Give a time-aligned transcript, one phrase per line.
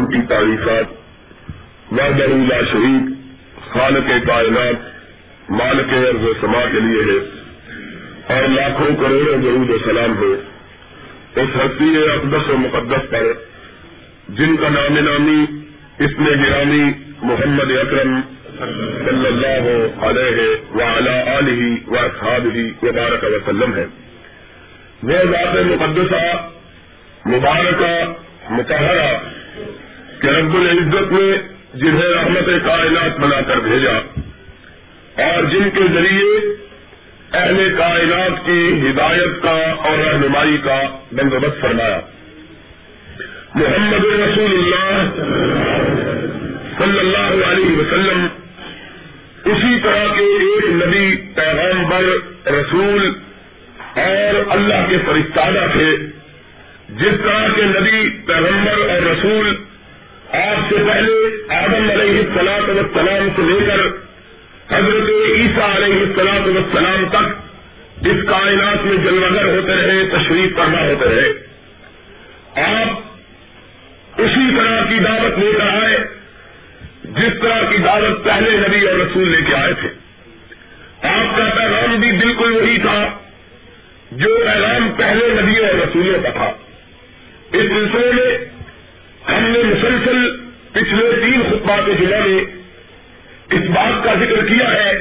[0.00, 0.92] قسم کی تعریفات،
[1.92, 3.08] وحدہ اللہ شہید
[3.72, 7.18] خالق کائنات، مالک عرض و سما کے لیے ہے
[8.34, 10.32] اور لاکھوں کروڑوں درود و سلام ہو
[11.36, 13.26] اس ہستی اقدس و مقدس پر،
[14.28, 15.44] جن کا نام نامی
[16.04, 16.84] اس میں گرامی
[17.22, 18.20] محمد اکرم
[19.04, 23.84] صلی اللہ علیہ وعلی آلہ و اصحابہ وبارک وسلم ہے۔
[25.02, 26.24] وہ ذات مقدسہ،
[27.26, 27.92] مبارکہ
[28.50, 29.39] متحرہ
[30.22, 31.36] کہ رب العزت نے
[31.74, 33.92] جنہیں رحمت کائنات بنا کر بھیجا
[35.24, 36.56] اور جن کے ذریعے
[37.32, 42.00] اہل کائنات کی ہدایت کا اور رہنمائی کا بندوبست فرمایا۔
[43.54, 45.10] محمد رسول اللہ
[46.78, 48.26] صلی اللہ علیہ وسلم
[49.44, 52.04] اسی طرح کے ایک نبی پیغمبر
[52.46, 53.12] رسول
[53.96, 55.96] اور اللہ کے فرستادہ تھے۔
[56.88, 59.56] جس طرح کے نبی پیغمبر اور رسول
[60.32, 63.80] آپ سے پہلے آدم علیہ السلاط وسلام سے لے کر
[64.76, 67.50] حضرت عیسیٰ علیہ السلاط وسلام تک
[68.06, 71.28] اس کائنات میں جلوگر ہوتے رہے، تشریف کرنا ہوتے رہے۔
[72.62, 72.98] آپ
[74.20, 75.98] اسی طرح کی دعوت لے کر آئے،
[77.04, 79.88] جس طرح کی دعوت پہلے نبی اور رسول لے کے آئے تھے۔
[81.08, 83.18] آپ کا پیغام بھی بالکل وہی تھا
[84.12, 86.52] جو پیغام پہلے نبی اور رسولوں کا تھا۔
[87.52, 88.49] اس سلسلے میں
[89.28, 90.36] ہم نے مسلسل
[90.72, 92.40] پچھلے تین خطبات جمعہ میں
[93.50, 94.92] اس بات کا ذکر کیا ہے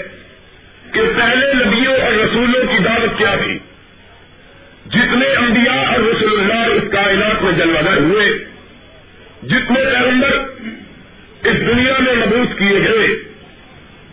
[0.94, 3.58] کہ پہلے نبیوں اور رسولوں کی دعوت کیا تھی؟
[4.86, 8.30] جتنے انبیاء اور رسول اللہ اس کائنات میں جلوگر ہوئے،
[9.44, 10.32] جتنے پیغمبر
[11.44, 13.08] اس دنیا میں مبوس کیے گئے،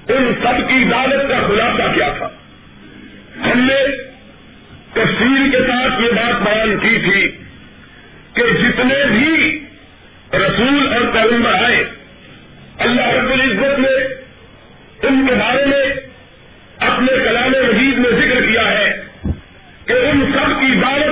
[0.09, 2.29] ان سب کی دعوت کا خلاصہ کیا تھا؟
[3.45, 3.87] ہم نے
[4.93, 7.29] تفصیل کے ساتھ یہ بات بیان کی تھی
[8.35, 9.46] کہ جتنے بھی
[11.07, 11.85] رسول اور پیغمبر آئے،
[12.79, 14.17] اللہ رب العزت نے
[15.09, 15.95] ان کے بارے میں
[16.79, 19.01] اپنے کلام مجید میں ذکر کیا ہے
[19.87, 21.06] کہ ان سب کی دعوت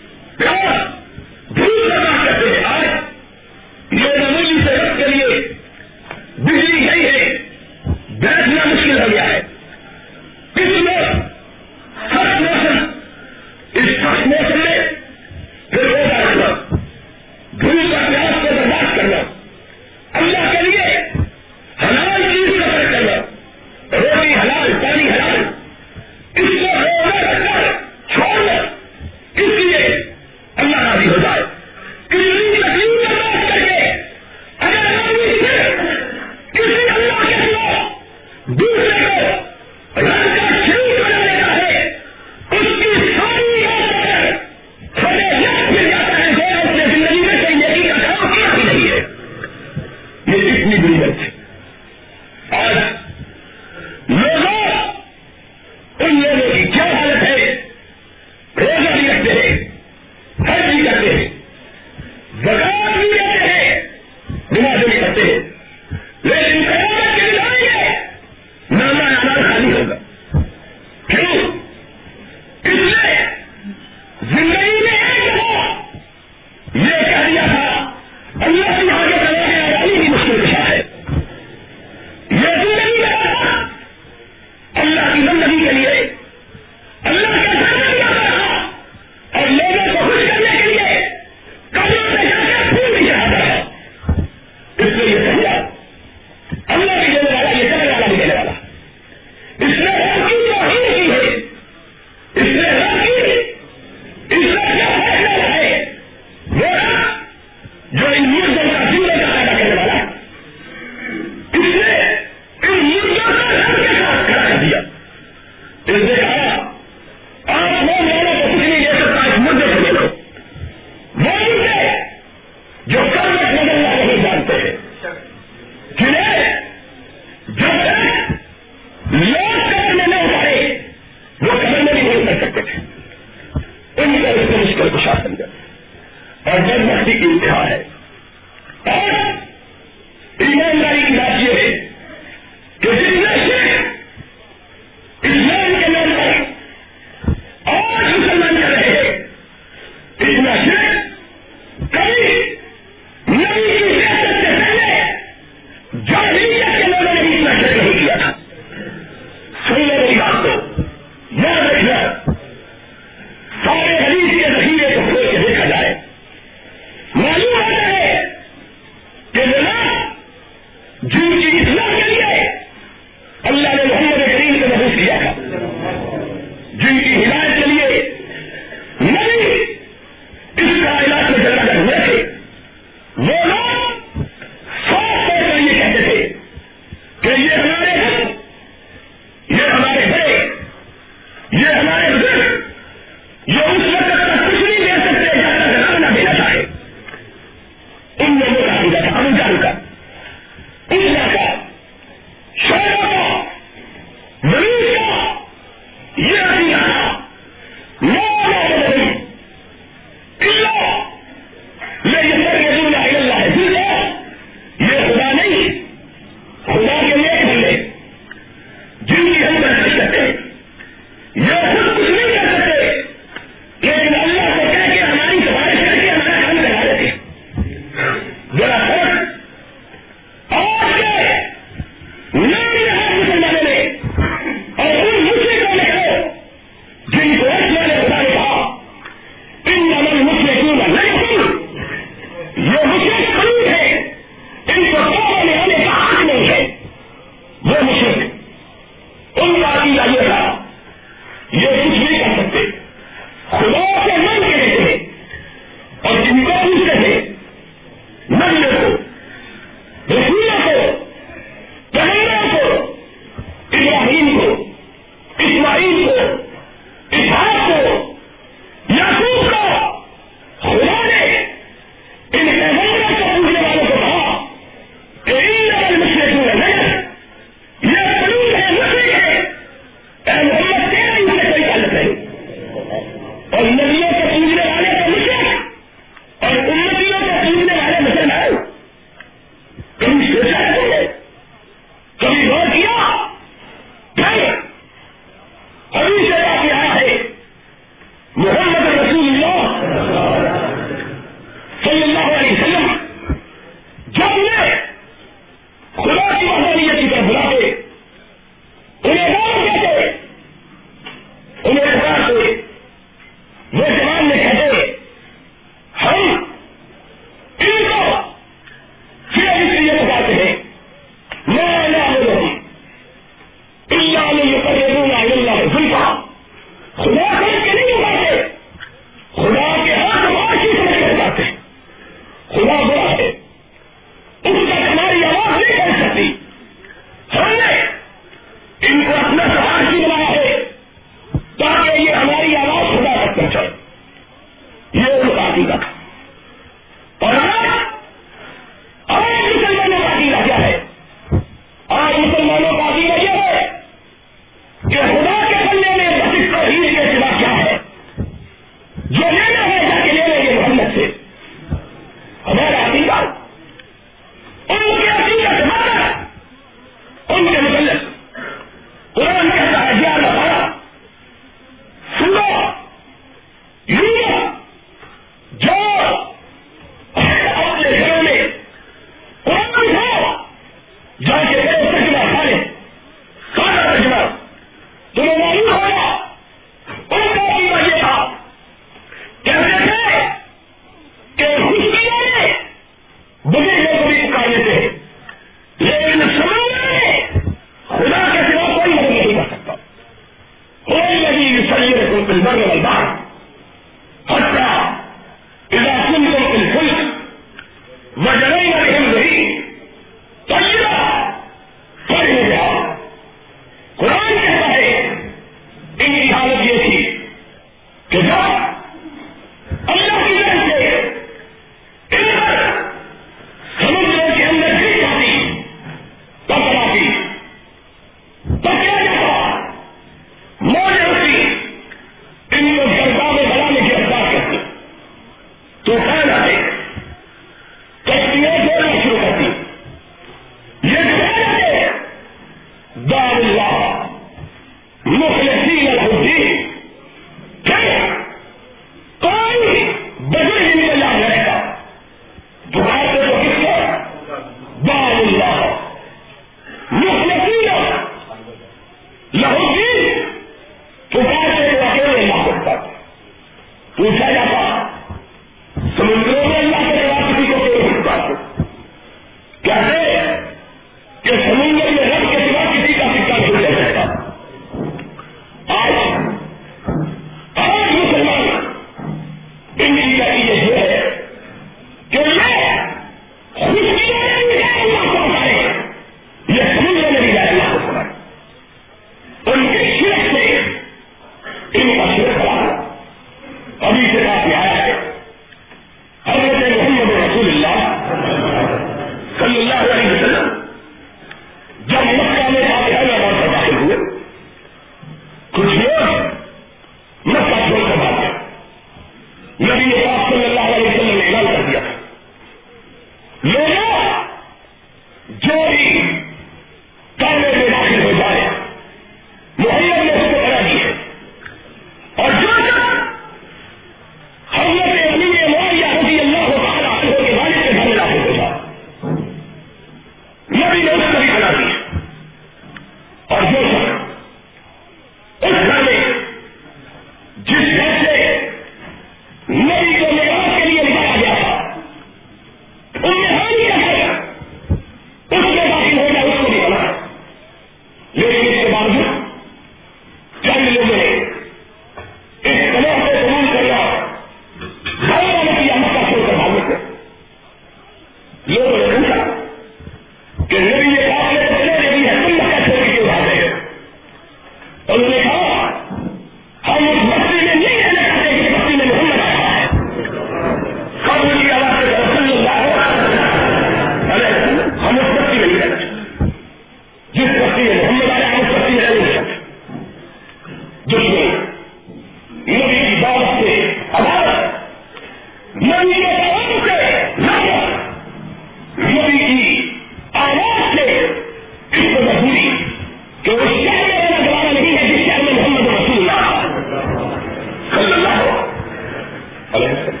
[599.53, 600.00] ہلو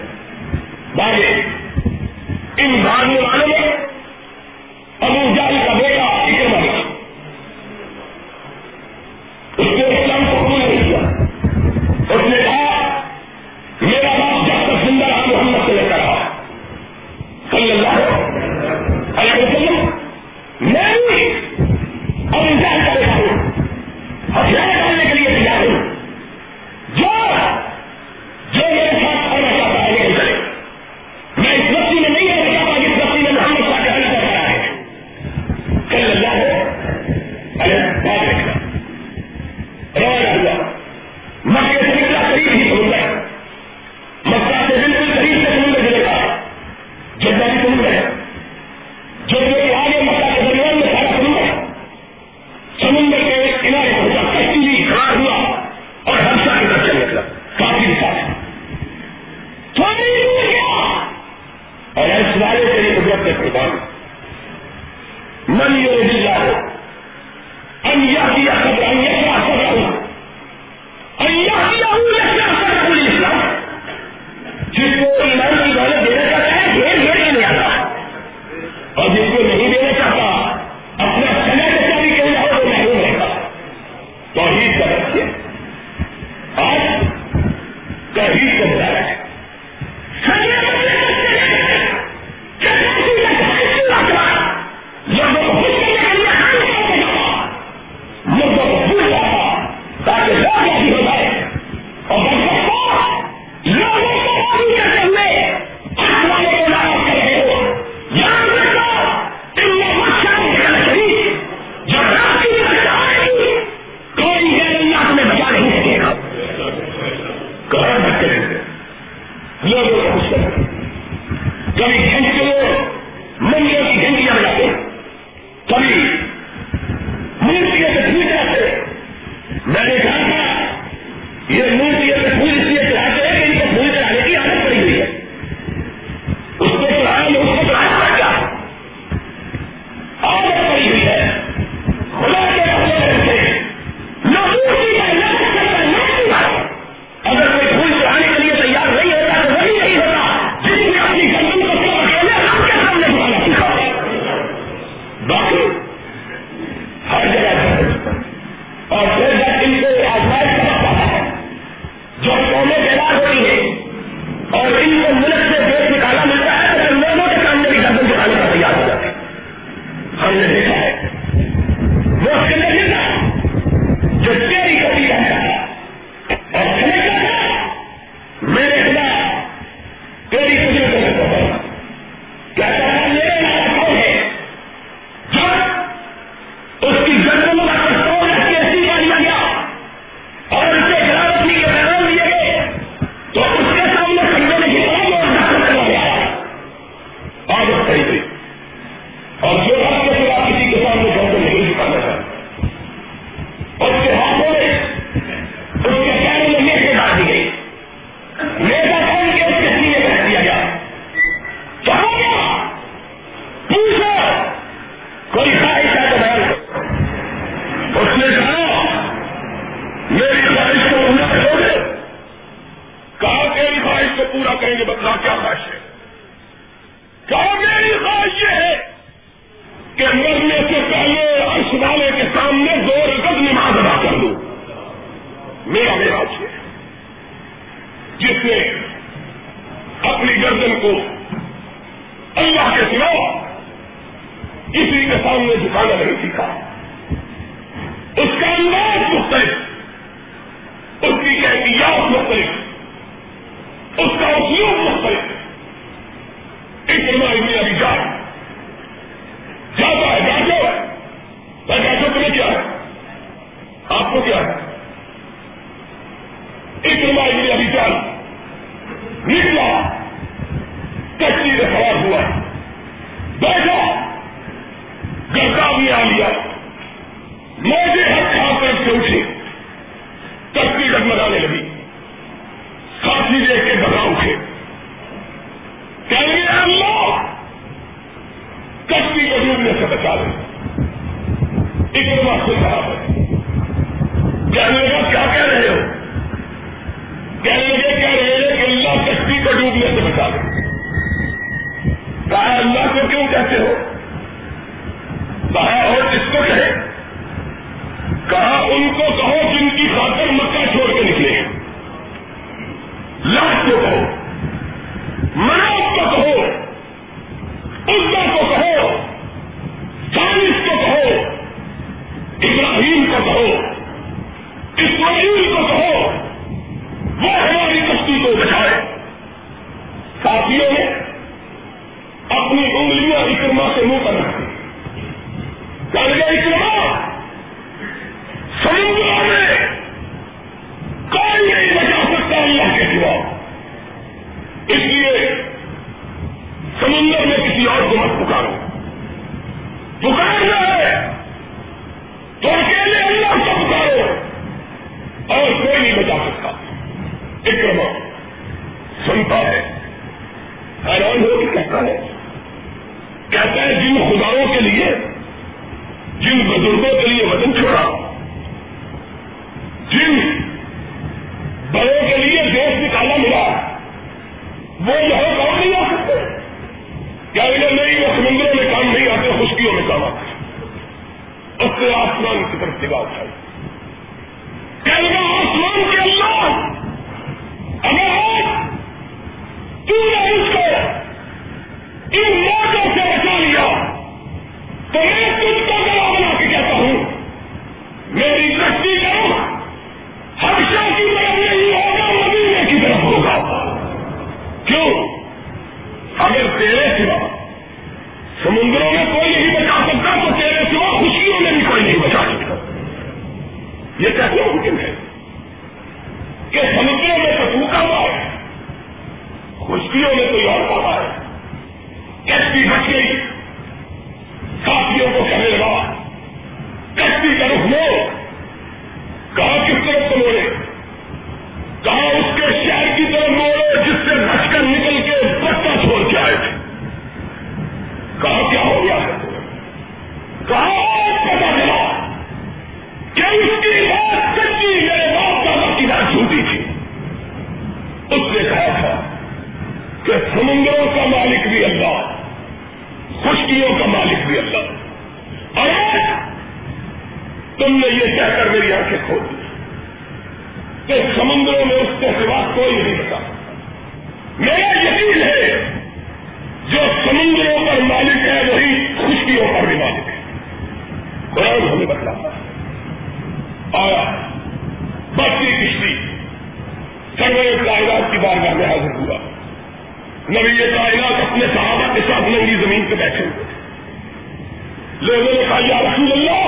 [486.11, 486.40] ملے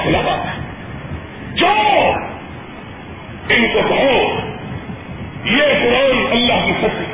[0.00, 0.36] مسئلہ
[1.54, 1.66] جو
[3.48, 4.18] ان کو کہو
[5.44, 7.09] یہ قرآن اللہ کی سب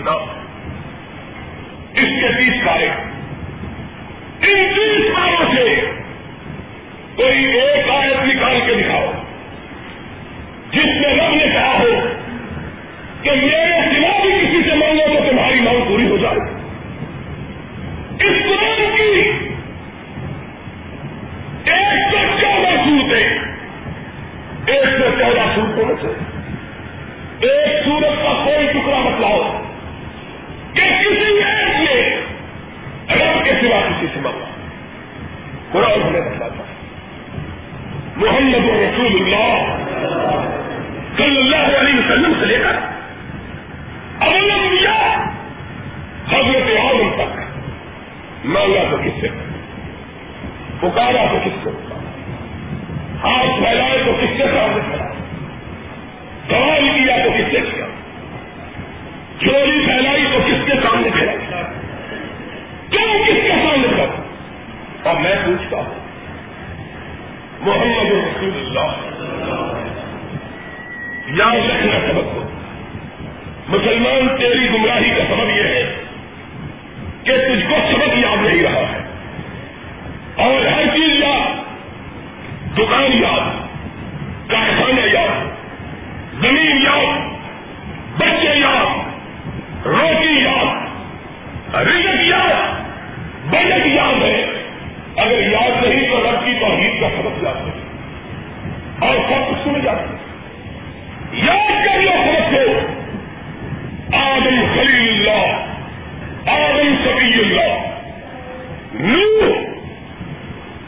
[108.95, 109.57] نور.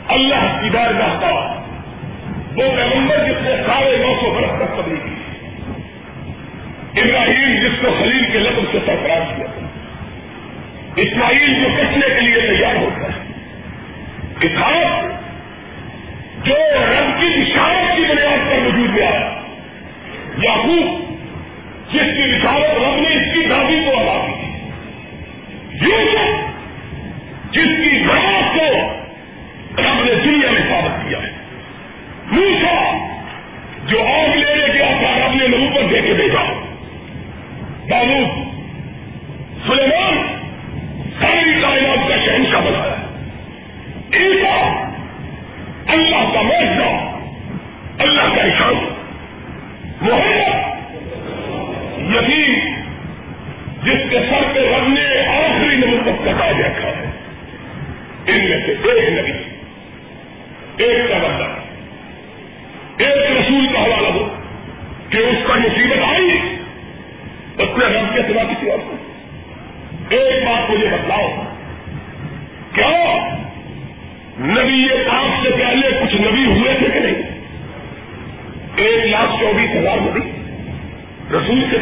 [0.08, 1.62] اللہ کی بار کا
[2.56, 5.14] وہ پیغمبر جس نے ساڑھے نو سو برس تک کبھی کی
[7.00, 9.46] ابراہیم جس کو خلیل کے لفظ سے سرکار کیا
[10.96, 13.32] اسماعیل جو کچھ کے لیے تیار ہوتا ہے.
[14.38, 15.04] کتاب
[16.46, 19.30] جو رب کی نشانت کی بنیاد پر موجود گیا آیا
[20.42, 21.00] یعقوب
[21.92, 24.48] جس کی رشاوت رب نے اس کی دادی کو ادا کی
[25.86, 26.37] یوسف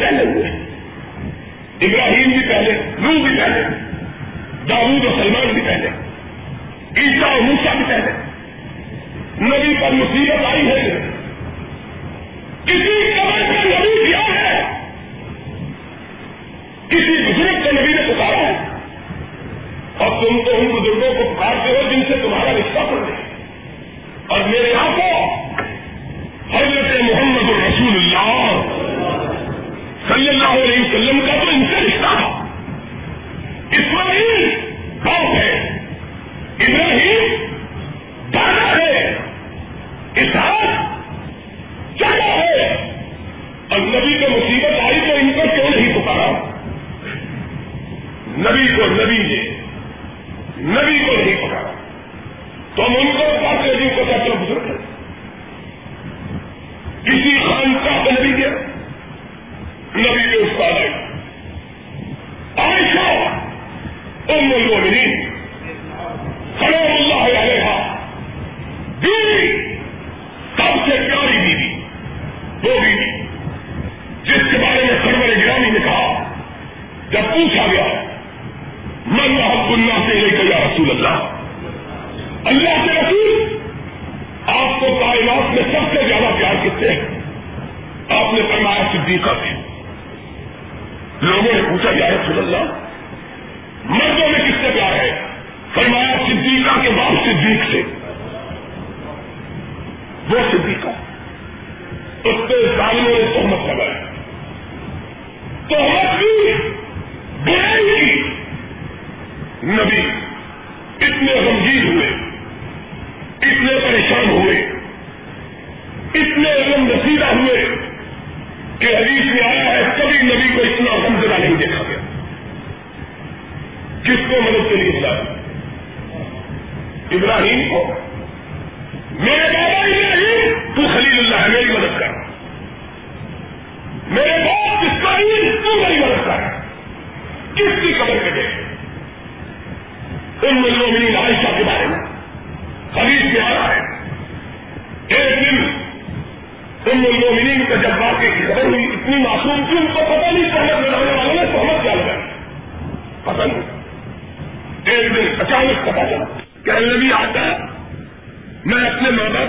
[0.09, 0.51] پہلے ہوئے
[1.81, 3.61] ابراہیم بھی پہلے نو بھی پہلے
[4.69, 5.87] داود و سلمان بھی پہلے
[6.97, 8.11] عیسا اور موسا بھی پہلے
[9.41, 11.11] نبی پر مصیبت آئی ہے۔
[12.65, 14.61] کسی قبر کا نبی کیا ہے؟
[16.87, 18.53] کسی بزرگ کو نبی نے پکارا ہے۔
[19.97, 23.21] اور تم تو ان بزرگوں کو پکارتے ہو جن سے تمہارا رشتہ پڑ رہے
[24.27, 25.06] اور میرے آنکھوں
[30.17, 32.45] صلی اللہ علیہ وسلم کا تو ان سے رشتہ تھا۔
[33.71, 34.56] اسماعیل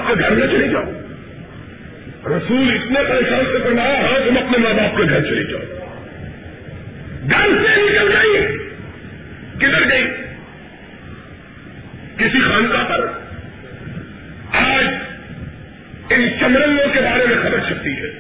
[0.09, 0.93] کے گھر میں چلے جاؤ۔
[2.27, 5.61] رسول اتنے پریشان سے فرمایا ہے تم اپنے ماں باپ کے گھر چلے جاؤ۔
[7.31, 8.59] گھر سے نکل گئی۔
[9.59, 10.07] کدھر گئی؟
[12.17, 13.07] کسی خانقاہ پر۔
[14.53, 14.87] آج
[16.11, 18.18] ان چمرنگوں کے بارے میں خبر چھپتی ہے۔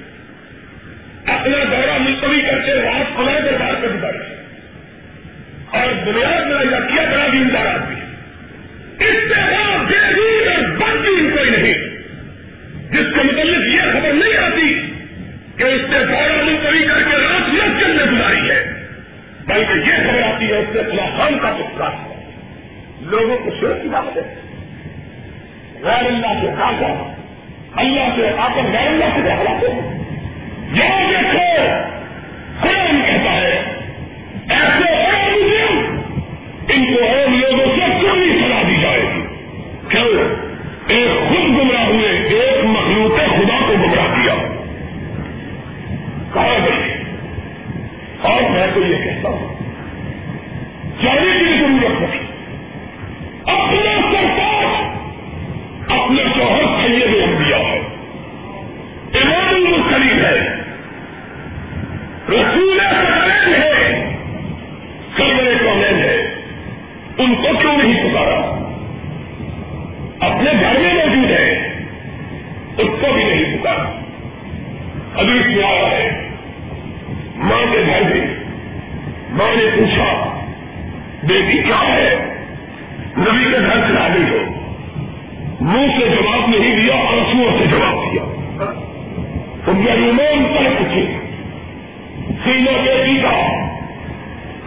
[92.48, 93.30] سینوں پہ پیٹا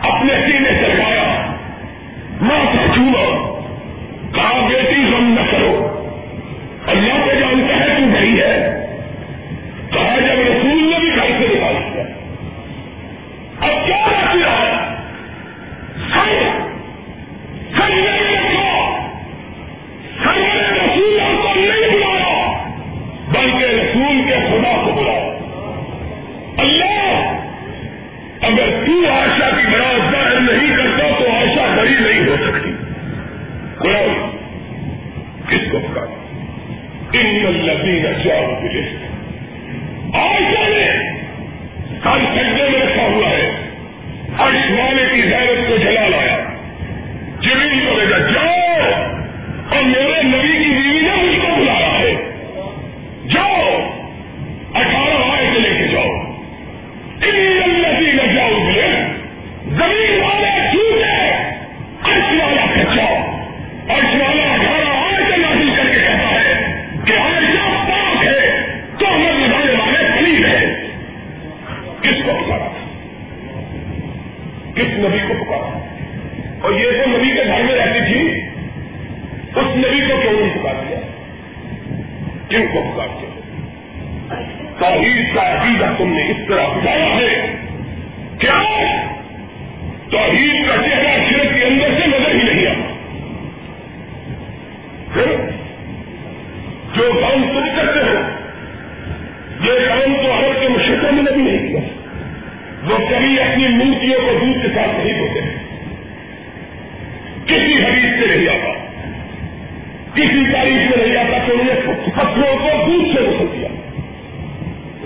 [0.07, 1.23] اپنے سینے سے لایا
[2.41, 3.50] ماں سے چھوا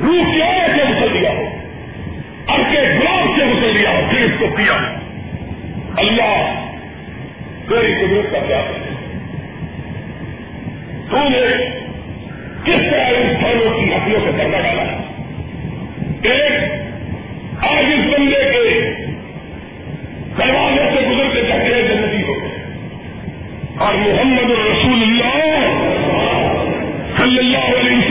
[0.05, 1.45] روپیوں سے گھسل دیا ہو
[2.47, 4.73] اب کے گلاب سے گھسل دیا ہو، پھر اس کو پیا
[5.97, 6.65] اللہ
[7.69, 8.61] تیری قدرت کا کیا
[11.09, 11.75] تو نے
[12.63, 14.83] کس طرح انسانوں کی نسلوں سے کرنا ڈالا؟
[16.21, 16.51] ایک
[17.63, 18.95] آج اس بندے کے
[20.37, 22.65] دروازے سے گزرتے چکرے زندگی ہو گئے۔
[23.77, 25.65] اور محمد رسول اللہ
[27.17, 28.04] صلی اللہ علیہ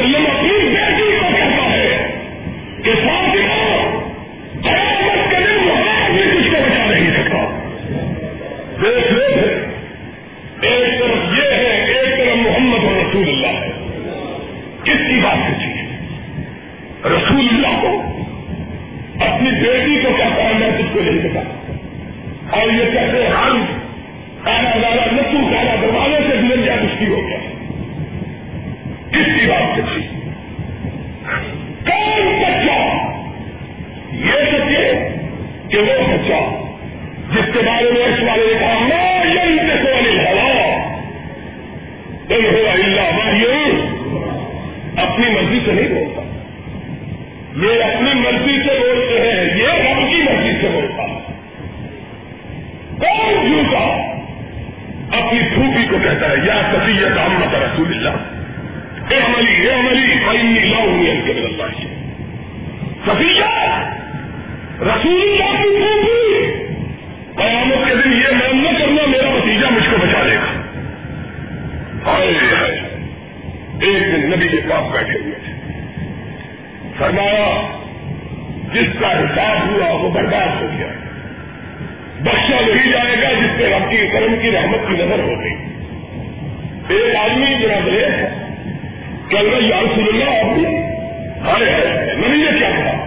[89.39, 91.71] کل میں یار سن اللہ آپ ارے
[92.15, 93.05] میں نے یہ کیا کہا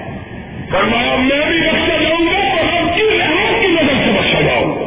[0.71, 4.75] فرمایا، میں بھی بخشا جاؤں گا اور رب کی رحمت کی نظر سے بخشا جاؤں۔
[4.75, 4.85] گا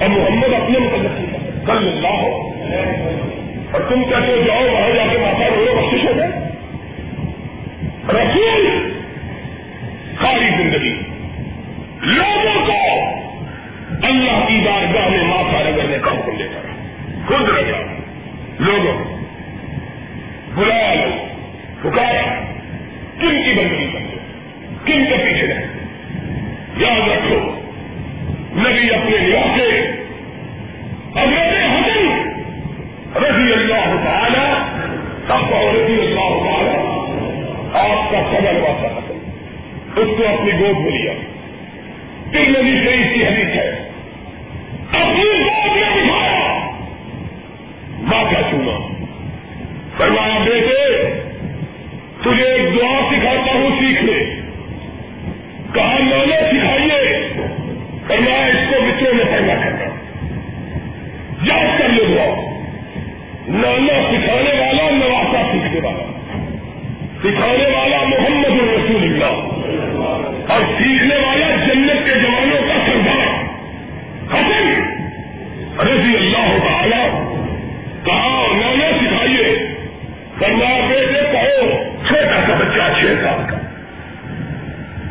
[0.00, 2.52] اور محمد اپنے متعلق کل اللہ ہو
[3.72, 6.26] اور تم کہتے ہو، جاؤ، وہاں جا کے ماتا رو بخش ہو گئے
[8.08, 8.92] رسول!
[10.20, 10.98] ساری زندگی۔
[12.00, 13.04] لوگوں کو
[14.02, 16.68] اللہ کی بارگاہ میں ماتا رگڑنے کا حکم دے کر
[17.28, 17.82] خود رکھا
[18.58, 19.11] لوگوں کو۔
[20.54, 21.10] بلایا لو
[21.80, 22.22] پکارا
[23.20, 24.16] کن کی بندگی کرتے
[24.84, 25.66] کن کے پیچھے رہے
[26.76, 27.60] یاد رکھو،
[28.54, 30.02] نبی اپنے علاقے
[31.16, 32.08] حضرت حسن
[33.16, 34.62] رضی اللہ تعالی
[35.26, 36.76] سب رضی اللہ تعالی
[37.74, 39.12] آپ کا سبر ہوا تھا۔
[40.00, 41.12] اس کو اپنی گود میں لیا۔
[42.32, 43.88] تین نبی سے اس کی حدیث ہے۔
[44.92, 46.70] اپنی گود میں بٹھایا۔
[47.98, 48.91] ماں کا چونا
[50.02, 51.12] فرمایا بیٹے،
[52.22, 54.34] تجھے ایک دعا سکھاتا ہوں، سیکھ لے۔
[55.74, 57.28] کہا نانا سکھائیے؟
[58.06, 59.84] فرمایا، اس کو بچوں میں پڑھنا کرنا
[61.42, 62.58] یاد کر لے دعا۔
[63.48, 66.12] نانا سکھانے والا نواسا سیکھنے والا۔
[67.20, 69.52] سکھانے والا محمد الرسول اللہ
[70.52, 73.44] اور سیکھنے والا جنت کے جوانوں کا سردار۔
[74.34, 74.82] حسن
[75.80, 77.21] رضی اللہ تعالی
[80.42, 81.66] فرما بیٹے کہو
[82.06, 83.58] چھوٹا سا بچہ چھ سال کا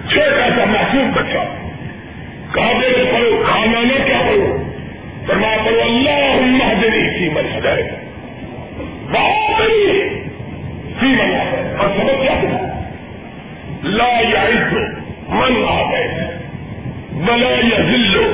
[0.08, 1.44] چھوٹا سا محسوس بچہ
[2.54, 4.58] کہا بیٹے پڑھو کہا نانا کیا پڑھو
[5.28, 7.76] فرما پڑھو اللہ اللہ دینی سی من ہے
[9.12, 10.02] بہت بڑی
[11.00, 11.34] سیمن
[11.78, 12.36] اور سمجھ کیا
[13.92, 14.74] لا یعز
[15.30, 16.28] من آ گئے
[17.16, 18.28] بلا یا ذلو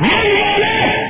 [0.00, 1.01] من والے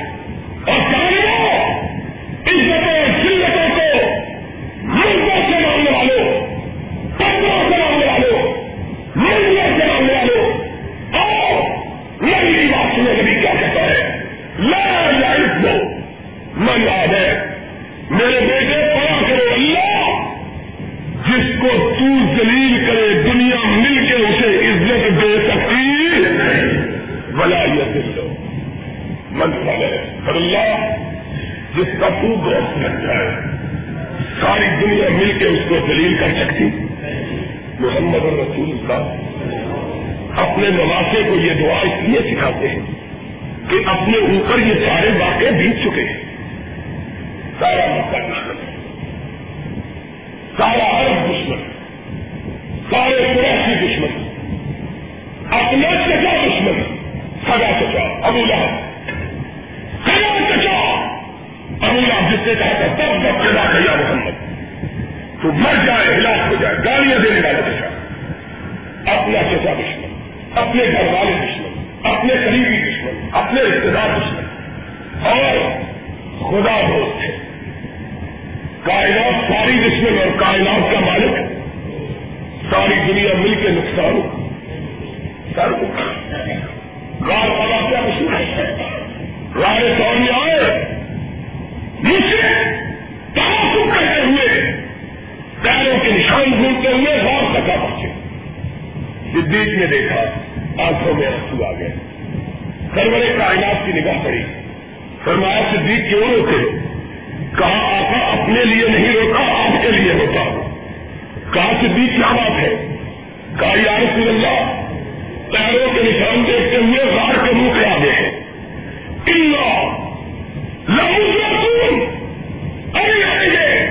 [122.93, 123.85] ابھی آئیں گے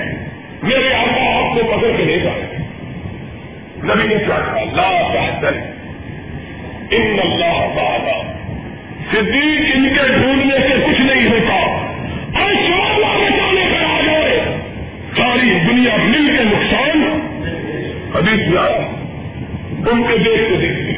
[0.62, 2.47] میرے آقا آپ کو پکڑ کے لے جائیں
[3.84, 5.59] نبی نے کیا کہا، لا تحزن۔
[6.90, 8.32] ان اللہ تعالی
[9.11, 11.55] صدیق ان کے ڈھونڈنے سے کچھ نہیں ہوتا۔
[12.43, 12.53] اور
[13.20, 14.40] بچانے پر آ جائے
[15.16, 17.20] ساری دنیا مل کے نقصان۔
[18.14, 18.86] حدیث میں آیا۔
[19.90, 20.93] ان کے دیکھتے دیکھتے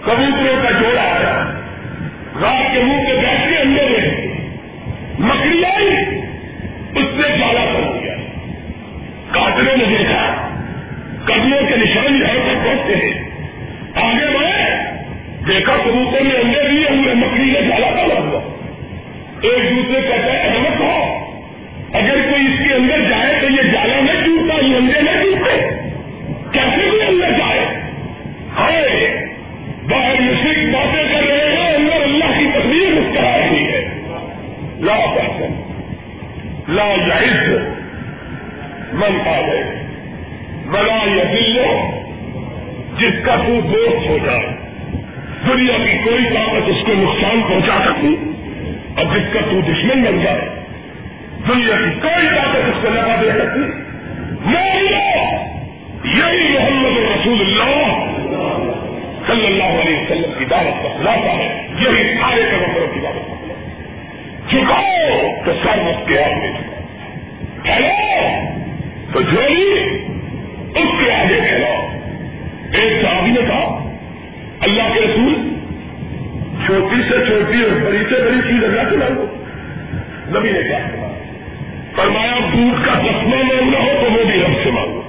[0.00, 1.58] کبوتروں کا جوڑا آیا۔
[2.40, 3.21] رات کے منہ کے
[5.44, 5.86] میں آئی
[6.94, 8.14] اس نے جالا کر دیا۔
[9.32, 10.48] کافروں نے دیکھا
[11.24, 13.32] قدموں کے نشان یہاں تک پہنچتے ہیں۔
[13.94, 14.72] آگے بڑھے،
[15.46, 18.40] دیکھا کبوتر نے اندر لیے ہوئے مکڑی نے جالا ڈالا ہوا
[19.42, 21.18] ایک دوسرے کہتا ہے احمد ہو
[21.92, 25.71] اگر کوئی اس کے اندر جائے تو یہ جالا نہ ٹوٹتا یہ اندر نہ ٹوٹتے
[36.76, 37.48] لا جائز
[38.92, 39.62] من پا گئے
[40.66, 41.70] بلا یا دلو
[42.98, 44.48] جس کا تو دوست ہو جائے.
[45.46, 48.14] دنیا کی کوئی طاقت اس کو نقصان پہنچا سکتی.
[48.96, 50.48] اور جس کا تو دشمن بن جائے.
[51.48, 53.62] دنیا کی کوئی طاقت اس کو لگا دے سکتی.
[56.04, 57.84] یہی محمد رسول اللہ
[59.26, 61.48] صلی اللہ علیہ وسلم کی دعوت کا خلاصہ ہے.
[61.80, 63.61] یہی سارے پیغمبروں کی دعوت کا خلاصہ
[64.52, 66.52] چکاؤ تو سر مختار میں
[67.62, 68.44] پھیلاؤ
[69.12, 69.98] تو جھولی
[70.74, 71.88] اس کے آگے پھیلاؤ
[72.72, 73.90] ایک صحابی نے کہا،
[74.60, 75.34] اللہ کے رسول،
[76.66, 79.26] چھوٹی سے چھوٹی اور بڑی سے بڑی چیز اللہ سے مانگو۔
[80.38, 81.12] نبی نے کہا،
[81.96, 85.02] فرمایا، بوٹ کا چشمہ مانگنا ہو تو وہ بھی رب سے مانگو۔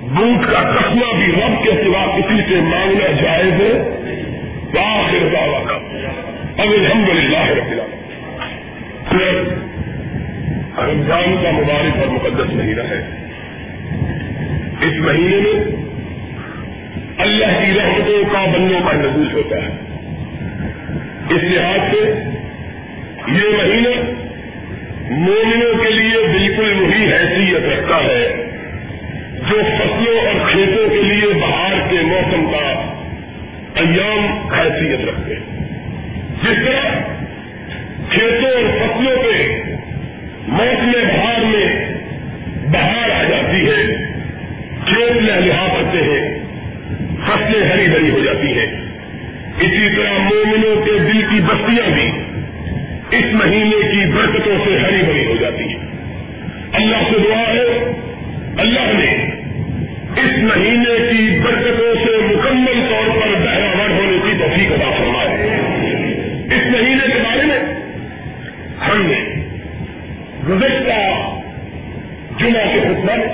[0.00, 4.00] بوٹ کا چشمہ بھی رب کے سوا کسی سے مانگنا جائز ہے۔
[4.72, 5.74] باخر دعوی کا۔
[6.62, 7.85] اب الحمد للہ رب
[10.78, 13.26] رمضان کا مبارک اور مقدس مہینہ ہے۔
[14.80, 15.86] اس مہینے میں
[17.18, 19.68] اللہ کی رحمتوں کا بندوں کا نزول ہوتا ہے۔
[21.30, 22.12] اس لحاظ سے
[23.28, 24.10] یہ مہینہ
[25.10, 28.44] مومنوں کے لیے بالکل وہی حیثیت رکھتا ہے
[29.50, 32.92] جو فصلوں اور کھیتوں کے لیے بہار کے موسم کا
[33.74, 35.68] ایام حیثیت رکھتے ہیں۔
[36.42, 36.98] جس طرح
[38.10, 39.62] کھیتوں اور فصلوں پہ
[40.48, 41.96] موسم بہار میں
[42.72, 43.96] بہار آ جاتی ہے
[44.86, 46.38] کھیت میں لحاظ کرتے ہیں،
[47.26, 48.66] فصلیں ہری بھری ہو جاتی ہیں۔
[49.60, 52.10] اسی طرح مومنوں کے دل کی بستیاں بھی
[53.18, 55.86] اس مہینے کی برکتوں سے ہری بھری ہو جاتی ہیں۔
[56.72, 57.92] اللہ سے دعا ہے،
[58.56, 59.30] اللہ نے
[60.16, 62.05] اس مہینے کی برکتوں سے
[72.56, 73.26] جمعہ کے خطبہ میں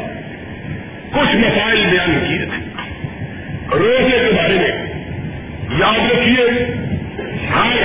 [1.11, 2.83] کچھ مسائل بیان کیے تھے۔
[3.79, 4.69] روزے کے بارے میں
[5.79, 6.65] یاد رکھیے
[7.55, 7.77] ہر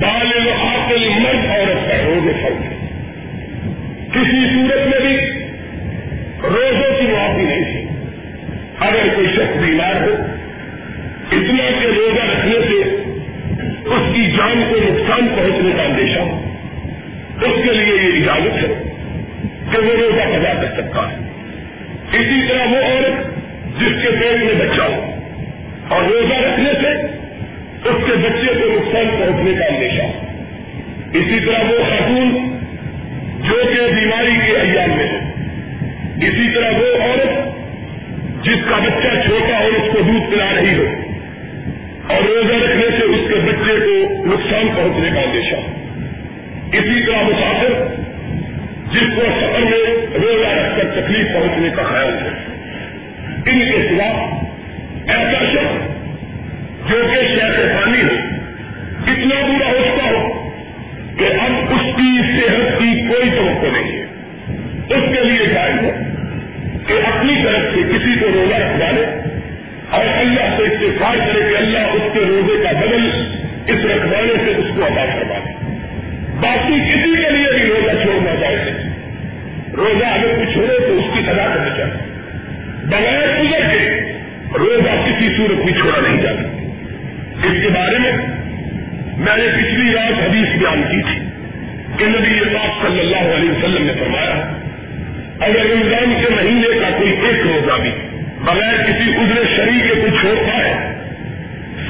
[0.00, 2.88] بال عاقل مرد عورت کا روزے فرض ہے۔
[4.12, 5.16] کسی صورت میں بھی
[6.42, 7.86] روزوں کی معافی نہیں تھی۔
[8.80, 10.14] اگر کوئی شخص بیمار ہو،
[11.32, 12.96] اتنا کہ روزہ رکھنے سے
[13.84, 16.54] اس کی جان کو نقصان پہنچنے کا اندیشہ ہو،
[17.40, 18.77] اس کے لیے یہ اجازت ہے۔
[19.72, 21.16] کہ وہ روزہ پیدا کر سکتا ہے۔
[22.12, 23.26] اسی طرح وہ عورت
[23.80, 25.10] جس کے پیٹ میں بچہ ہو
[25.88, 26.88] اور روزہ رکھنے سے
[27.88, 30.02] اس کے بچے کو نقصان پہنچنے کا اندیشہ
[31.14, 32.58] اسی طرح وہ خاتون
[33.48, 35.18] جو کہ بیماری کے ایام میں ہے۔
[36.26, 37.58] اسی طرح وہ عورت
[38.44, 40.84] جس کا بچہ چھوٹا اور اس کو دودھ پلا رہی ہو
[42.06, 45.56] اور روزہ رکھنے سے اس کے بچے کو نقصان پہنچنے کا اندیشہ
[46.72, 47.97] اسی طرح مسافر
[48.92, 52.58] جس کو سفر میں روزہ رکھ کر تکلیف پہنچنے کا خیال ہے۔
[53.46, 54.40] ان کے سوا
[55.08, 55.98] ایسا شخص
[56.90, 58.14] جو کہ شہر پانی ہو،
[59.06, 60.50] اتنا برا ہو ہو
[61.18, 64.04] کہ اب اس کی صحت کی کوئی توقع نہیں ہے۔
[64.94, 65.90] اس کے لیے جائز ہو
[66.86, 69.06] کہ اپنی طرف سے کسی کو روزہ رکھوا لے
[69.90, 73.10] اور اللہ سے استفاد کرے کہ اللہ اس کے روزے کا بدل
[73.66, 75.17] اس رکھوانے سے اس کو ادا
[79.78, 82.18] روزہ اگر کچھ ہو تو اس کی سزا کرنی چاہیے۔
[82.84, 84.00] بغیر گزر کے
[84.58, 86.42] روزہ کسی صورت بھی چھوڑا نہیں جاتا۔
[87.46, 88.12] اس کے بارے میں
[89.18, 91.18] میں نے پچھلی رات حدیث بیان کی تھی
[91.96, 94.52] کہ نبی پاک صلی اللہ علیہ وسلم نے فرمایا
[95.40, 97.90] اگر رمضان کے مہینے کا کوئی ایک روزہ بھی
[98.44, 100.94] بغیر کسی ادر شریح کے کچھ ہوتا ہے،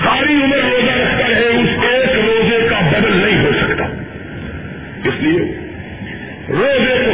[0.04, 3.84] ساری عمر روزہ رکھتا ہے اس ایک روزے کا بدل نہیں ہو سکتا۔
[5.04, 5.38] اس لیے
[6.48, 7.07] روزے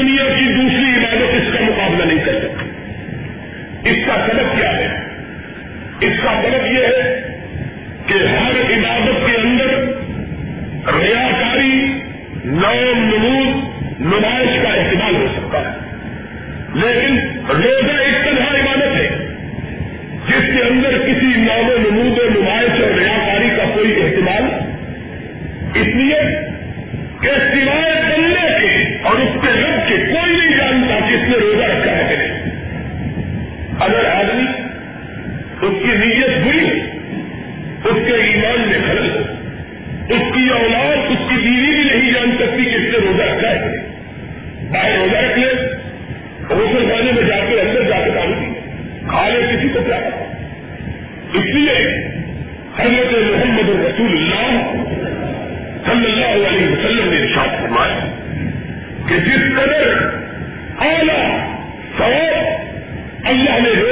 [38.43, 39.19] ایمان میں خلل ہو۔
[40.09, 43.49] اس کی اولاد، اس کی بیوی بھی نہیں جان سکتی کہ اس سے روزہ رکھا
[43.49, 43.77] ہے۔
[44.71, 45.47] باہر روزہ رکھ لے
[46.49, 48.59] روزے خانے میں جا کے اندر جا کے پانی پی۔
[49.09, 49.95] کھا لے، کسی کو کیا
[51.33, 52.07] اس لیے
[52.77, 54.73] حضرت محمد رسول اللہ
[55.85, 57.99] صلی اللہ علیہ وسلم نے ارشاد فرمایا
[59.09, 60.09] کہ جس قدر
[60.79, 61.47] اعلیٰ
[61.97, 62.61] سواب
[63.23, 63.90] اللہ نے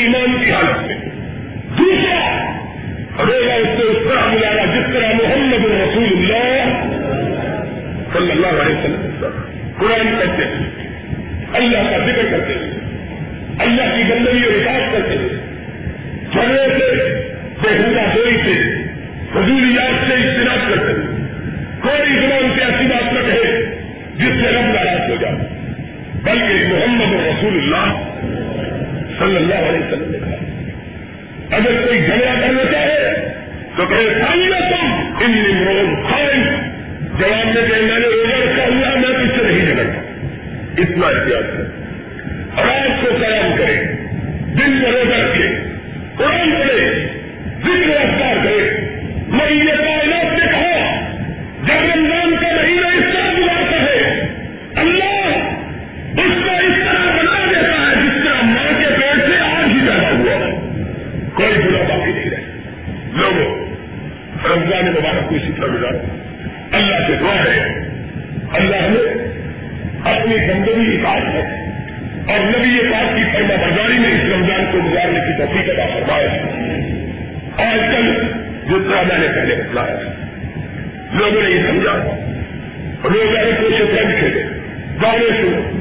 [0.00, 0.96] ایمان کی حالت میں۔
[1.78, 2.44] دوسرا
[3.18, 6.64] روزہ اس سے اس طرح ملا جس طرح محمد رسول اللہ
[8.12, 9.26] صلی اللہ علیہ وسلم
[9.78, 10.70] قرآن کرتے ہیں۔
[11.52, 12.70] اللہ کا ذکر کرتے ہیں۔
[13.58, 15.28] اللہ کی گندگی اور رکاوٹ کرتے ہیں۔
[16.32, 17.32] جھگڑے سے
[17.62, 18.74] بےحدہ دوئی سے
[19.34, 21.20] حضوریات سے اجتناب کرتے ہیں۔
[21.80, 23.64] کوئی زبان سے ایسی بات نہ کہے
[24.16, 25.34] جس سے رب ناراض ہو جائے۔
[26.22, 28.09] بلکہ محمد رسول اللہ
[29.20, 33.14] صلی اللہ علیہ وسلم نے کہا، اگر کوئی جھگڑا کرنا چاہے،
[33.76, 34.86] تو کہے کہ تم
[35.20, 36.44] ان روز خائن.
[37.18, 40.00] جواب میں کہ میں نے روزہ رکھا ہوا میں تو اس سے نہیں جھگڑتا
[40.78, 41.64] اتنا احتیاط ہے
[42.56, 43.76] رات کو قیام کرے
[44.46, 45.29] دن میں روزہ
[75.54, 76.30] گزارنے کی توفیق ادا فرمایا
[77.70, 78.14] آج کل
[78.64, 79.96] جس طرح میں نے پہلے بتلایا،
[81.12, 81.92] لوگوں نے یہ سمجھا
[83.04, 84.44] روزہ کو شطرنج کھیلے،
[85.02, 85.80] گانے سنو،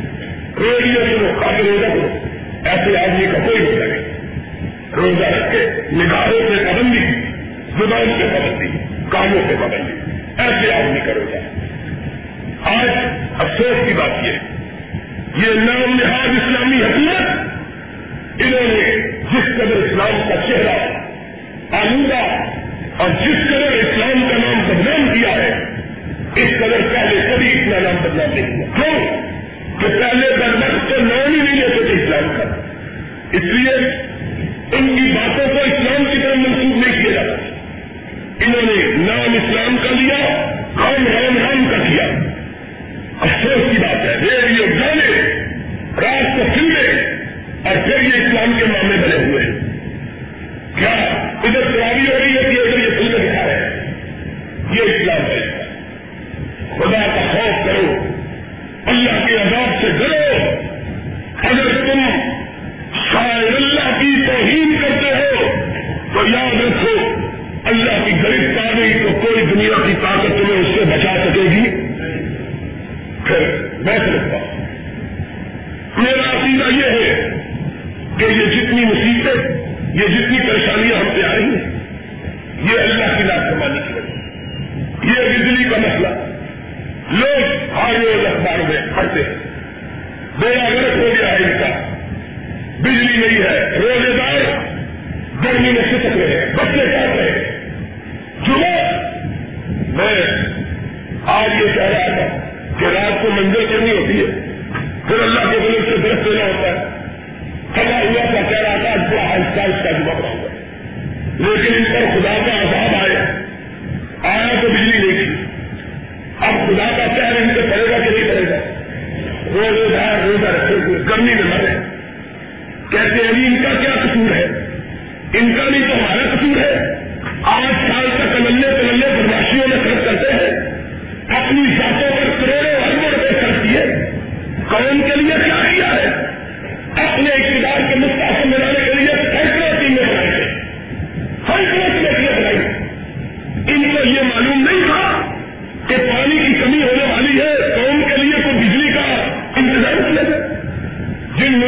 [0.64, 2.20] ریڈیو سنو کافی روزہ کرو
[2.66, 4.04] ایسے آدمی کا کوئی روزہ نہیں۔
[4.96, 7.22] روزہ رکھ کے نگاہوں سے پابندی،
[7.72, 8.68] زبان سے پابندی
[9.10, 11.38] کاموں سے پابندی، ایسے آدمی کا روزہ۔
[12.64, 12.90] آج
[13.40, 14.40] افسوس کی بات یہ ہے،
[15.38, 17.22] یہ نام نہاد اسلامی حکومت،
[18.40, 20.88] انہوں نے جس قدر اسلام کا چہرہ،
[21.76, 22.44] آلودہ
[22.98, 25.54] اور جس قدر اسلام کا نام بدنام کیا ہے،
[26.36, 29.10] اس قدر پہلے کبھی اتنا نام بدنام نہیں ہوا۔ کیوں؟
[29.82, 32.44] کہ پہلے بدمخ تو نام ہی نہیں لیتے تھے اسلام کا۔
[33.32, 33.99] اس لیے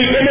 [0.01, 0.30] طریقے میں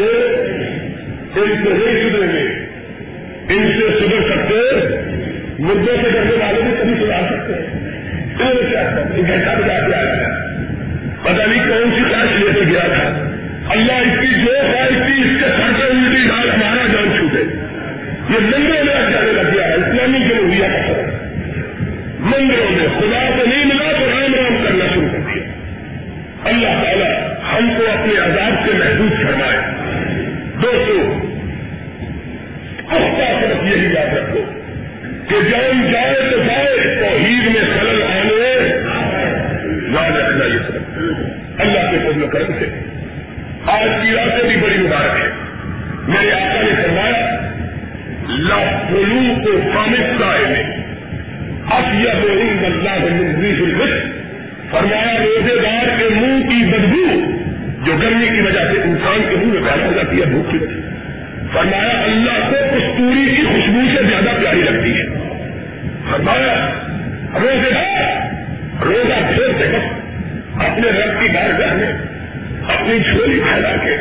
[0.00, 2.66] سدھر سکتے ان سے نہیں سدھریں گے
[3.54, 4.54] ان سے سدھر سکتے
[5.58, 7.90] مردوں سے ڈرنے والے بھی کبھی سدھار سکتے ہیں۔
[9.16, 10.30] گھنٹہ بجا کے آیا تھا
[11.22, 13.30] پتا نہیں کون سی خواہش لے کے گیا تھا۔
[13.70, 17.42] اللہ اس کی جو خواہش تھی، اس کے سر سے الٹی ڈال ہمارا جان چھوٹے۔
[18.30, 21.02] یہ مندروں میں جانے لگ گیا ہے۔ اسلامی جمہوریہ کا سر
[22.20, 25.44] مندروں میں خدا کو نہیں ملا تو رام رام کرنا شروع کر دیا۔
[26.44, 27.20] اللہ تعالیٰ
[27.52, 29.59] ہم کو اپنے عذاب سے محدود فرمائے۔
[37.62, 38.50] میں خلل آنے
[39.92, 42.66] یاد رکھنا یہ سب اللہ کے فضل کرم سے۔
[43.66, 45.30] آج کی راتیں بھی بڑی مبارک ہے
[46.08, 47.46] میرے آقا نے فرمایا
[48.28, 50.60] لاپلو کو خامد صاحب نے
[51.70, 54.02] اب یہ بولوں اللہ الرس
[54.70, 57.30] فرمایا روزے دار کے منہ کی بدبو
[57.86, 60.58] جو گرمی کی وجہ سے انسان کے منہ میں پیدا ہو جاتی ہے، بھوک کی
[60.58, 60.80] وجہ
[61.52, 65.04] فرمایا، اللہ کو کستوری کی خوشبو سے زیادہ پیاری لگتی ہے۔
[66.10, 66.79] فرمایا
[67.34, 68.34] روزے دار
[68.84, 70.00] روزہ پھر سے وقت
[70.64, 71.92] اپنے رب کی بارگاہ میں
[72.68, 73.96] اپنی جھولی پھیلا کے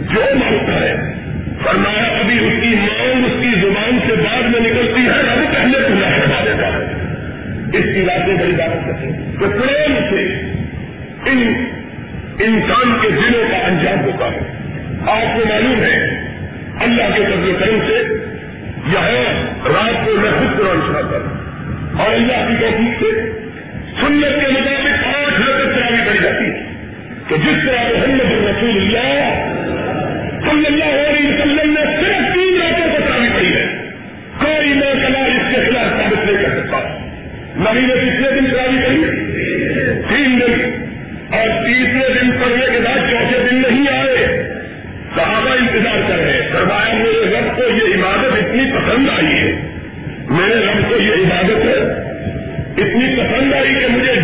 [0.00, 0.96] جو مانگتا ہے،
[1.64, 5.78] فرمایا، ابھی اس کی مانگ اس کی زبان سے بعد میں نکلتی ہے، رب پہلے
[5.88, 6.84] پورا فرما دیتا ہے۔
[7.78, 10.50] اس کی باتیں بڑی بات کرتے ہیں۔ تو پریم سے
[11.30, 11.64] ان
[12.38, 14.38] انسان کے دلوں کا انجام ہوتا ہے۔
[15.06, 16.10] آپ کو معلوم ہے،
[16.80, 18.14] اللہ کے قدر کرم سے
[18.92, 21.39] یہاں رات کو میں خود قرآن سناتا ہوں۔
[22.00, 23.30] اور اللہ کی توفیق سے
[24.00, 26.70] سنت کے مطابق آٹھ رقط تراوی کری جاتی ہے۔
[27.28, 29.30] کہ جس طرح محمد رسول اللہ
[30.50, 33.66] صلی اللہ علیہ وسلم نے صرف تین راتوں کو تراوی پڑی ہے۔
[34.38, 36.78] کوئی میں کلا اس کے خلاف ثابت نہیں کر سکتا۔
[37.56, 39.04] نبی نے پچھلے دن تراوی کری
[40.08, 40.86] تین دن۔
[41.34, 44.42] اور تیسرے دن پڑھنے کے بعد چوتھے دن نہیں آئے۔
[45.16, 49.79] صحابہ انتظار کر رہے ہیں۔ فرمایا، میرے رب کو یہ عبادت اتنی پسند آئی ہے۔
[53.62, 54.19] کہ مجھے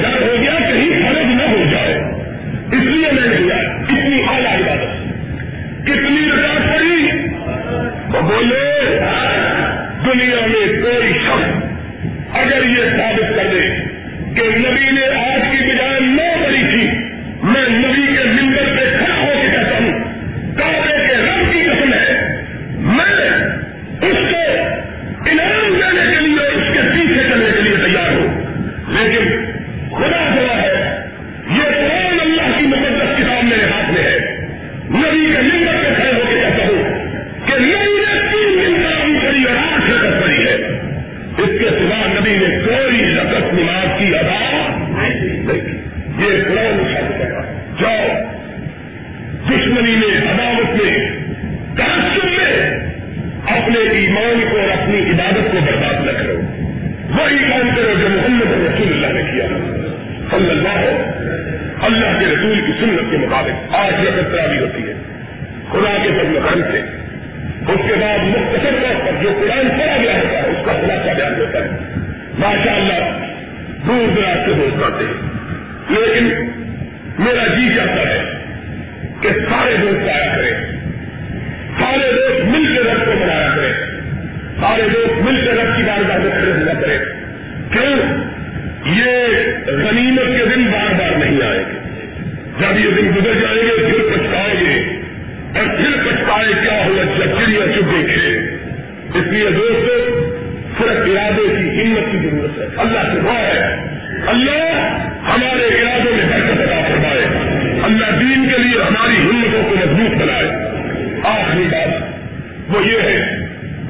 [112.76, 113.20] وہ یہ ہے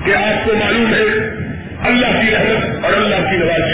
[0.05, 1.07] کہ آپ کو معلوم ہے
[1.83, 3.66] اللہ کی رحمت اور اللہ کی نواز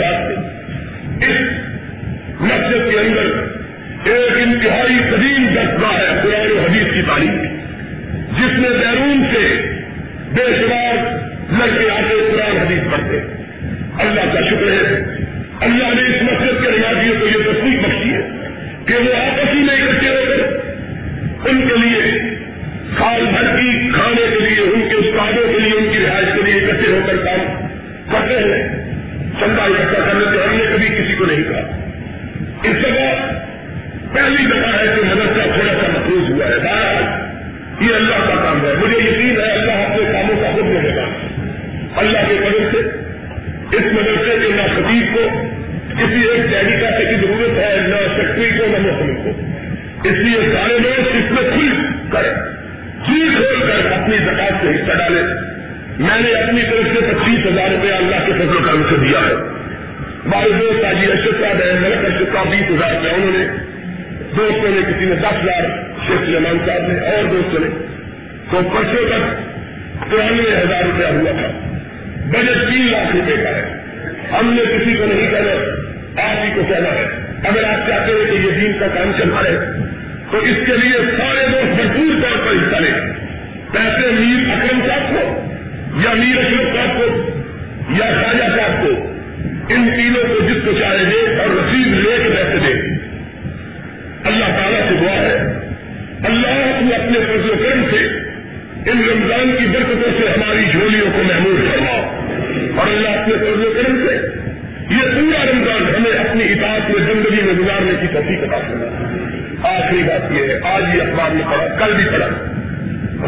[106.93, 111.30] اپنی زندگی میں گزارنے کی توفیق کتاب کرنا آخری بات یہ ہے، آج یہ اخبار
[111.30, 112.26] میں پڑھا، کل بھی پڑا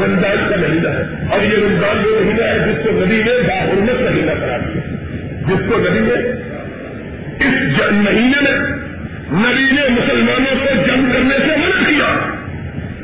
[0.07, 4.01] رمضان کا مہینہ ہے۔ اور یہ رمضان وہ مہینہ ہے جس کو ندی نے باحرمت
[4.01, 4.81] مہینہ کرا دیا۔
[5.41, 6.31] جس کو ندی نے
[7.41, 8.61] اس مہینے میں
[9.33, 12.33] ندی نے مسلمانوں کو جنگ کرنے سے منع کیا۔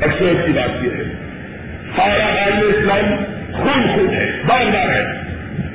[0.01, 1.03] افسوس کی بات یہ ہے،
[1.95, 5.21] سارا عالم اسلام خون خون ہے، بار بار ہے۔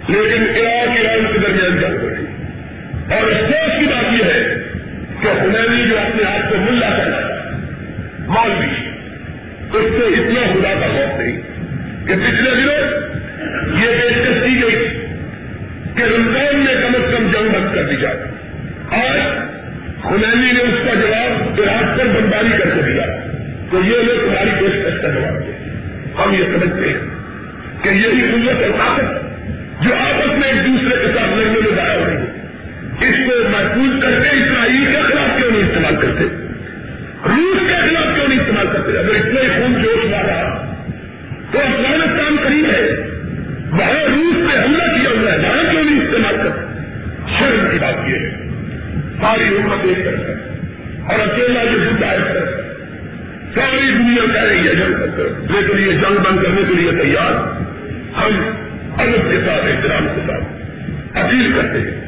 [0.08, 2.24] لیکن عراق، ایران کے درمیان جنگ ہو رہی
[3.14, 4.55] اور افسوس کی بات یہ ہے
[5.26, 7.18] کہ ہنری جو اپنے آپ کو ملا کرنا
[8.26, 8.88] مالوی
[9.72, 11.36] اس سے اتنا ہوا کا خوف نہیں
[12.06, 13.06] کہ پچھلے دنوں
[13.78, 14.88] یہ پیشکش کی گئی
[15.96, 18.16] کہ رمضان میں کم از کم جنگ بند کر دی جائے۔
[18.90, 19.20] آج
[20.02, 23.02] خنینی نے اس کا جواب دراز پر بمباری کر کے دیا۔
[23.70, 25.52] تو یہ لوگ تمہاری پیشکش کا جواب دے۔
[26.18, 26.98] ہم یہ سمجھتے ہیں
[27.82, 29.22] کہ یہی قوت اور طاقت
[29.84, 32.05] جو آپس میں ایک دوسرے کے ساتھ لڑنے میں ضائع
[33.00, 36.24] اس کو محفوظ کرتے اسرائیل کے خلاف کیوں نہیں استعمال کرتے؟
[37.28, 40.64] روس کے خلاف کیوں نہیں استعمال کرتے؟ اگر اتنے خون جوش والا
[41.52, 42.96] تو افغانستان قریب ہے۔
[43.72, 46.60] وہاں روس پہ حملہ کیا ہوا ہے، وہاں کیوں نہیں استعمال کرتے؟
[47.38, 48.30] شرم کی بات یہ ہے۔
[49.20, 50.58] ساری حکومت ایک کرتا ہے۔
[51.12, 52.66] اور اکیلا جو ہدایت ہے
[53.54, 55.20] ساری دنیا کہہ رہی ہے، جنگ
[55.50, 57.32] لیکن یہ جنگ بند کرنے کے لیے تیار۔
[58.16, 58.50] ہم
[58.96, 60.44] ادب کے ساتھ، احترام کے ساتھ
[61.18, 62.05] اپیل کرتے ہیں۔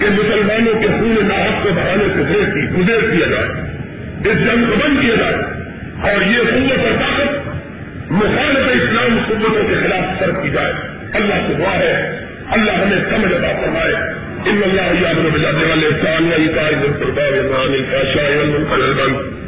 [0.00, 3.46] کہ مسلمانوں کے خون ناحق کو بڑھانے سے دیر کی، گزیر کیا جائے،
[4.28, 5.66] اس جنگ کو بند کیا جائے۔
[6.02, 7.48] اور یہ قوت اور طاقت
[8.10, 10.72] مخالف اسلام قوتوں کے خلاف سر کی جائے۔
[11.12, 12.18] اللہ سے دعا ہے۔
[12.50, 13.94] اللہ ہمیں سمجھ ادا فرمائے۔
[14.50, 19.46] ان اللہ یامر بجانے والے سال یا قائد القربا ورمان الفاشا والمنکر البند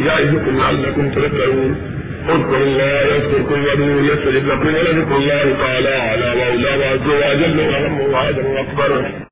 [0.00, 1.96] يعظكم لعلكم تذكرون۔
[2.28, 8.38] اذكروا الله يذكركم وادعوه يستجب لكم ولذكر الله تعالى على وعلى وعز وجل وعلم وعد
[8.38, 9.18] واكبر